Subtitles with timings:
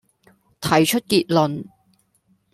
[0.59, 1.65] 提出結論